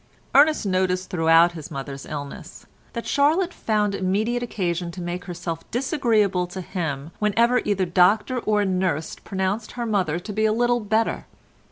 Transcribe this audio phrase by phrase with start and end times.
[0.33, 6.47] Ernest noticed throughout his mother's illness, that Charlotte found immediate occasion to make herself disagreeable
[6.47, 11.27] to him whenever either doctor or nurse pronounced her mother to be a little better.